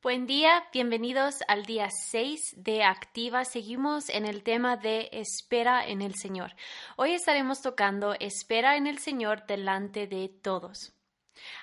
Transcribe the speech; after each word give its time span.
Buen 0.00 0.28
día, 0.28 0.64
bienvenidos 0.72 1.42
al 1.48 1.66
día 1.66 1.88
6 1.90 2.54
de 2.58 2.84
Activa. 2.84 3.44
Seguimos 3.44 4.08
en 4.10 4.26
el 4.26 4.44
tema 4.44 4.76
de 4.76 5.08
espera 5.10 5.84
en 5.84 6.02
el 6.02 6.14
Señor. 6.14 6.54
Hoy 6.94 7.14
estaremos 7.14 7.62
tocando 7.62 8.14
espera 8.20 8.76
en 8.76 8.86
el 8.86 9.00
Señor 9.00 9.44
delante 9.46 10.06
de 10.06 10.28
todos. 10.28 10.92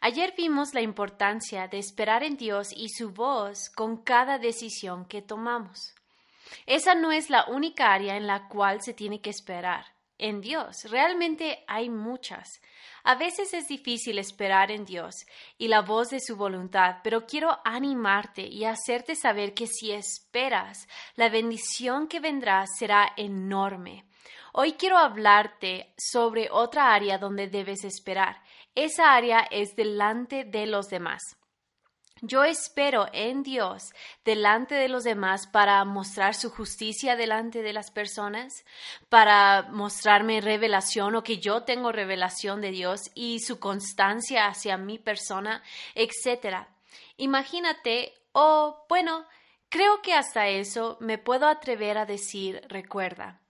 Ayer 0.00 0.32
vimos 0.34 0.72
la 0.72 0.80
importancia 0.80 1.68
de 1.68 1.78
esperar 1.78 2.22
en 2.22 2.38
Dios 2.38 2.68
y 2.74 2.88
su 2.88 3.10
voz 3.10 3.68
con 3.68 3.98
cada 3.98 4.38
decisión 4.38 5.04
que 5.04 5.20
tomamos. 5.20 5.94
Esa 6.64 6.94
no 6.94 7.12
es 7.12 7.28
la 7.28 7.44
única 7.48 7.92
área 7.92 8.16
en 8.16 8.26
la 8.26 8.48
cual 8.48 8.80
se 8.80 8.94
tiene 8.94 9.20
que 9.20 9.28
esperar 9.28 9.91
en 10.22 10.40
Dios. 10.40 10.84
Realmente 10.84 11.64
hay 11.66 11.90
muchas. 11.90 12.48
A 13.04 13.16
veces 13.16 13.52
es 13.52 13.66
difícil 13.66 14.18
esperar 14.18 14.70
en 14.70 14.84
Dios 14.84 15.14
y 15.58 15.68
la 15.68 15.82
voz 15.82 16.10
de 16.10 16.20
su 16.20 16.36
voluntad, 16.36 16.98
pero 17.02 17.26
quiero 17.26 17.58
animarte 17.64 18.46
y 18.46 18.64
hacerte 18.64 19.16
saber 19.16 19.52
que 19.52 19.66
si 19.66 19.90
esperas, 19.90 20.88
la 21.16 21.28
bendición 21.28 22.06
que 22.06 22.20
vendrá 22.20 22.64
será 22.78 23.12
enorme. 23.16 24.04
Hoy 24.52 24.74
quiero 24.74 24.96
hablarte 24.96 25.92
sobre 25.98 26.48
otra 26.50 26.94
área 26.94 27.18
donde 27.18 27.48
debes 27.48 27.84
esperar. 27.84 28.40
Esa 28.74 29.14
área 29.14 29.40
es 29.50 29.74
delante 29.74 30.44
de 30.44 30.66
los 30.66 30.86
demás. 30.88 31.22
Yo 32.24 32.44
espero 32.44 33.08
en 33.12 33.42
Dios 33.42 33.92
delante 34.24 34.76
de 34.76 34.88
los 34.88 35.02
demás 35.02 35.48
para 35.48 35.84
mostrar 35.84 36.36
su 36.36 36.50
justicia 36.50 37.16
delante 37.16 37.62
de 37.62 37.72
las 37.72 37.90
personas, 37.90 38.64
para 39.08 39.66
mostrarme 39.72 40.40
revelación 40.40 41.16
o 41.16 41.24
que 41.24 41.38
yo 41.38 41.64
tengo 41.64 41.90
revelación 41.90 42.60
de 42.60 42.70
Dios 42.70 43.10
y 43.16 43.40
su 43.40 43.58
constancia 43.58 44.46
hacia 44.46 44.76
mi 44.76 45.00
persona, 45.00 45.64
etc. 45.96 46.68
Imagínate, 47.16 48.14
oh, 48.30 48.86
bueno, 48.88 49.26
creo 49.68 50.00
que 50.00 50.14
hasta 50.14 50.46
eso 50.46 50.98
me 51.00 51.18
puedo 51.18 51.48
atrever 51.48 51.98
a 51.98 52.06
decir 52.06 52.62
recuerda. 52.68 53.41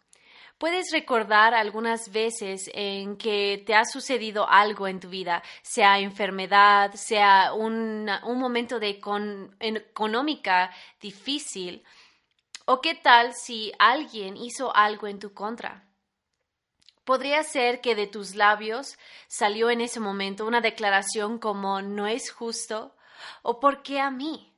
¿Puedes 0.63 0.93
recordar 0.93 1.55
algunas 1.55 2.13
veces 2.13 2.71
en 2.73 3.17
que 3.17 3.65
te 3.67 3.75
ha 3.75 3.85
sucedido 3.85 4.49
algo 4.49 4.87
en 4.87 5.01
tu 5.01 5.09
vida, 5.09 5.43
sea 5.61 5.99
enfermedad, 5.99 6.93
sea 6.95 7.53
un, 7.53 8.09
momento 8.25 8.79
de 8.79 9.01
económica 9.59 10.71
difícil? 11.01 11.83
¿O 12.65 12.81
qué 12.81 12.95
tal 12.95 13.35
si 13.35 13.73
alguien 13.81 14.37
hizo 14.37 14.73
algo 14.77 15.09
en 15.09 15.19
tu 15.19 15.35
contra? 15.35 15.85
Podría 17.03 17.43
ser 17.43 17.81
que 17.81 17.97
de 17.97 18.07
tus 18.07 18.37
labios 18.37 18.97
salió 19.27 19.69
en 19.69 19.81
ese 19.81 19.99
momento 19.99 20.47
una 20.47 20.61
declaración 20.61 21.41
como 21.41 21.83
no 21.83 22.07
es 22.07 22.31
justo 22.31 22.95
o 23.43 23.59
¿por 23.59 23.83
qué 23.83 23.99
a 23.99 24.13
mí? 24.13 24.52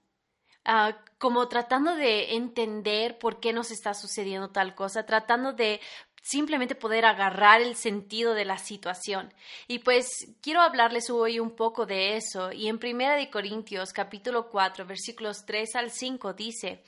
Ah, 0.64 0.96
como 1.18 1.48
tratando 1.48 1.94
de 1.94 2.34
entender 2.36 3.18
por 3.18 3.40
qué 3.40 3.52
nos 3.52 3.70
está 3.70 3.94
sucediendo 3.94 4.50
tal 4.50 4.74
cosa, 4.74 5.06
tratando 5.06 5.52
de 5.52 5.80
simplemente 6.22 6.74
poder 6.74 7.04
agarrar 7.04 7.60
el 7.60 7.76
sentido 7.76 8.32
de 8.32 8.46
la 8.46 8.56
situación. 8.56 9.32
Y 9.68 9.80
pues 9.80 10.34
quiero 10.40 10.62
hablarles 10.62 11.10
hoy 11.10 11.38
un 11.38 11.54
poco 11.54 11.84
de 11.84 12.16
eso. 12.16 12.50
Y 12.50 12.68
en 12.68 12.78
Primera 12.78 13.14
de 13.16 13.30
Corintios 13.30 13.92
capítulo 13.92 14.48
4 14.48 14.86
versículos 14.86 15.44
3 15.44 15.76
al 15.76 15.90
5 15.90 16.32
dice, 16.32 16.82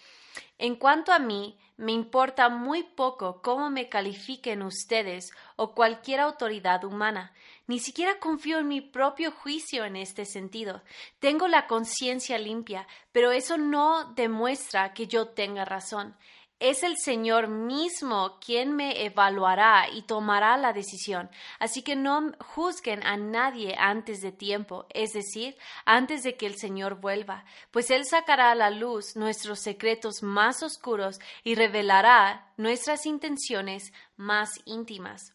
en 0.59 0.77
cuanto 0.77 1.12
a 1.12 1.19
mí, 1.19 1.59
me 1.77 1.92
importa 1.92 2.48
muy 2.48 2.83
poco 2.83 3.42
cómo 3.42 3.69
me 3.69 3.89
califiquen 3.89 4.62
ustedes 4.62 5.31
o 5.56 5.75
cualquier 5.75 6.20
autoridad 6.20 6.84
humana. 6.84 7.34
Ni 7.67 7.81
siquiera 7.81 8.19
confío 8.19 8.59
en 8.59 8.69
mi 8.69 8.81
propio 8.81 9.31
juicio 9.31 9.84
en 9.84 9.97
este 9.97 10.25
sentido. 10.25 10.83
Tengo 11.19 11.48
la 11.48 11.67
conciencia 11.67 12.39
limpia, 12.39 12.87
pero 13.12 13.31
eso 13.31 13.59
no 13.59 14.12
demuestra 14.14 14.95
que 14.95 15.07
yo 15.07 15.29
tenga 15.29 15.64
razón. 15.64 16.17
Es 16.59 16.83
el 16.83 16.97
Señor 16.97 17.49
mismo 17.49 18.39
quien 18.41 18.75
me 18.75 19.05
evaluará 19.05 19.91
y 19.93 20.03
tomará 20.03 20.57
la 20.57 20.73
decisión. 20.73 21.29
Así 21.58 21.83
que 21.83 21.97
no 21.97 22.33
juzguen 22.39 23.07
a 23.07 23.19
nadie 23.19 23.77
antes 23.79 24.23
de 24.23 24.33
tiempo, 24.33 24.86
es 24.95 25.13
decir, 25.13 25.58
antes 25.85 26.23
de 26.23 26.36
que 26.39 26.47
el 26.47 26.57
Señor 26.57 26.98
vuelva, 26.98 27.45
pues 27.70 27.91
Él 27.91 28.07
sacará 28.07 28.53
a 28.53 28.55
la 28.55 28.70
luz 28.70 29.17
nuestros 29.17 29.61
secretos 29.61 30.23
más 30.23 30.63
oscuros 30.63 31.19
y 31.45 31.57
revelará 31.57 32.51
nuestras 32.57 33.05
intenciones 33.05 33.92
más 34.17 34.48
íntimas. 34.64 35.35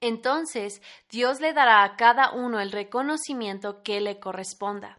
Entonces 0.00 0.82
Dios 1.08 1.40
le 1.40 1.52
dará 1.52 1.84
a 1.84 1.94
cada 1.96 2.32
uno 2.32 2.58
el 2.58 2.72
reconocimiento 2.72 3.84
que 3.84 4.00
le 4.00 4.18
corresponda. 4.18 4.98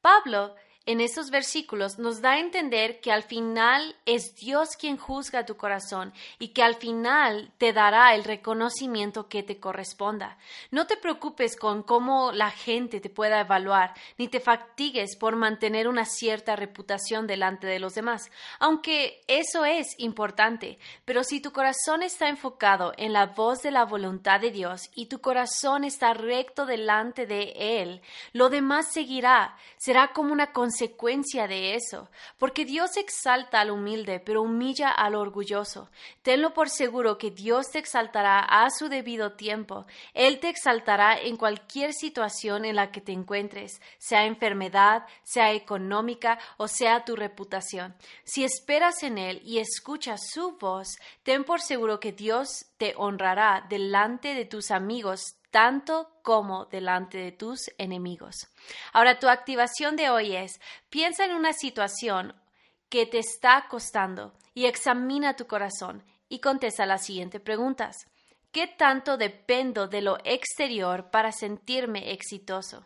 Pablo 0.00 0.56
en 0.86 1.00
estos 1.00 1.30
versículos 1.30 1.98
nos 1.98 2.20
da 2.20 2.32
a 2.32 2.40
entender 2.40 3.00
que 3.00 3.10
al 3.10 3.22
final 3.22 3.96
es 4.04 4.36
Dios 4.36 4.76
quien 4.78 4.98
juzga 4.98 5.46
tu 5.46 5.56
corazón 5.56 6.12
y 6.38 6.48
que 6.48 6.62
al 6.62 6.74
final 6.74 7.50
te 7.56 7.72
dará 7.72 8.14
el 8.14 8.24
reconocimiento 8.24 9.28
que 9.28 9.42
te 9.42 9.58
corresponda. 9.58 10.36
No 10.70 10.86
te 10.86 10.98
preocupes 10.98 11.56
con 11.56 11.82
cómo 11.82 12.32
la 12.32 12.50
gente 12.50 13.00
te 13.00 13.08
pueda 13.08 13.40
evaluar, 13.40 13.94
ni 14.18 14.28
te 14.28 14.40
fatigues 14.40 15.16
por 15.16 15.36
mantener 15.36 15.88
una 15.88 16.04
cierta 16.04 16.54
reputación 16.54 17.26
delante 17.26 17.66
de 17.66 17.78
los 17.78 17.94
demás, 17.94 18.30
aunque 18.58 19.24
eso 19.26 19.64
es 19.64 19.94
importante. 19.98 20.78
Pero 21.06 21.24
si 21.24 21.40
tu 21.40 21.52
corazón 21.52 22.02
está 22.02 22.28
enfocado 22.28 22.92
en 22.98 23.12
la 23.14 23.26
voz 23.26 23.62
de 23.62 23.70
la 23.70 23.84
voluntad 23.84 24.40
de 24.40 24.50
Dios 24.50 24.90
y 24.94 25.06
tu 25.06 25.20
corazón 25.20 25.84
está 25.84 26.12
recto 26.12 26.66
delante 26.66 27.26
de 27.26 27.54
Él, 27.56 28.02
lo 28.32 28.50
demás 28.50 28.92
seguirá, 28.92 29.56
será 29.78 30.12
como 30.12 30.32
una 30.32 30.52
consecuencia 30.74 31.46
de 31.46 31.76
eso, 31.76 32.08
porque 32.36 32.64
Dios 32.64 32.96
exalta 32.96 33.60
al 33.60 33.70
humilde, 33.70 34.18
pero 34.18 34.42
humilla 34.42 34.90
al 34.90 35.14
orgulloso. 35.14 35.88
Tenlo 36.22 36.52
por 36.52 36.68
seguro 36.68 37.16
que 37.16 37.30
Dios 37.30 37.70
te 37.70 37.78
exaltará 37.78 38.40
a 38.40 38.68
su 38.70 38.88
debido 38.88 39.34
tiempo. 39.34 39.86
Él 40.14 40.40
te 40.40 40.48
exaltará 40.48 41.16
en 41.16 41.36
cualquier 41.36 41.92
situación 41.92 42.64
en 42.64 42.74
la 42.74 42.90
que 42.90 43.00
te 43.00 43.12
encuentres, 43.12 43.80
sea 43.98 44.26
enfermedad, 44.26 45.06
sea 45.22 45.52
económica 45.52 46.40
o 46.56 46.66
sea 46.66 47.04
tu 47.04 47.14
reputación. 47.14 47.94
Si 48.24 48.42
esperas 48.42 49.04
en 49.04 49.18
Él 49.18 49.42
y 49.44 49.60
escuchas 49.60 50.28
su 50.28 50.56
voz, 50.58 50.88
ten 51.22 51.44
por 51.44 51.60
seguro 51.60 52.00
que 52.00 52.10
Dios 52.10 52.66
te 52.78 52.94
honrará 52.96 53.64
delante 53.68 54.34
de 54.34 54.44
tus 54.44 54.72
amigos 54.72 55.36
tanto 55.54 56.10
como 56.22 56.64
delante 56.64 57.16
de 57.16 57.30
tus 57.30 57.70
enemigos. 57.78 58.48
Ahora, 58.92 59.20
tu 59.20 59.28
activación 59.28 59.94
de 59.94 60.10
hoy 60.10 60.34
es, 60.34 60.60
piensa 60.90 61.24
en 61.24 61.32
una 61.32 61.52
situación 61.52 62.34
que 62.88 63.06
te 63.06 63.20
está 63.20 63.66
costando 63.70 64.34
y 64.52 64.66
examina 64.66 65.36
tu 65.36 65.46
corazón 65.46 66.02
y 66.28 66.40
contesta 66.40 66.86
las 66.86 67.04
siguientes 67.04 67.40
preguntas. 67.40 67.94
¿Qué 68.50 68.66
tanto 68.66 69.16
dependo 69.16 69.86
de 69.86 70.00
lo 70.00 70.18
exterior 70.24 71.12
para 71.12 71.30
sentirme 71.30 72.10
exitoso? 72.10 72.84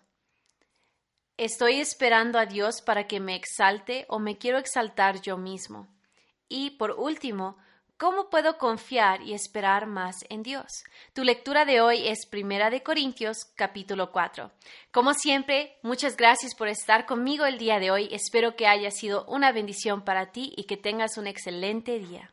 ¿Estoy 1.39 1.81
esperando 1.81 2.39
a 2.39 2.45
Dios 2.45 2.83
para 2.83 3.07
que 3.07 3.19
me 3.19 3.35
exalte 3.35 4.05
o 4.11 4.19
me 4.19 4.37
quiero 4.37 4.59
exaltar 4.59 5.23
yo 5.23 5.39
mismo? 5.39 5.89
Y 6.51 6.73
por 6.73 6.91
último, 6.91 7.57
¿Cómo 7.99 8.31
puedo 8.31 8.59
confiar 8.59 9.23
y 9.23 9.35
esperar 9.35 9.89
más 9.89 10.15
en 10.29 10.45
Dios? 10.45 10.85
Tu 11.15 11.25
lectura 11.25 11.65
de 11.65 11.81
hoy 11.81 12.07
es 12.07 12.27
Primera 12.27 12.71
de 12.71 12.85
Corintios, 12.85 13.39
capítulo 13.57 14.13
4. 14.13 14.53
Como 14.93 15.15
siempre, 15.15 15.81
muchas 15.83 16.17
gracias 16.17 16.55
por 16.55 16.69
estar 16.69 17.07
conmigo 17.07 17.45
el 17.45 17.59
día 17.59 17.81
de 17.81 17.91
hoy. 17.91 18.09
Espero 18.13 18.55
que 18.55 18.69
haya 18.69 18.93
sido 18.93 19.25
una 19.25 19.51
bendición 19.51 20.05
para 20.05 20.31
ti 20.31 20.53
y 20.57 20.67
que 20.67 20.77
tengas 20.77 21.19
un 21.19 21.27
excelente 21.27 21.99
día. 21.99 22.33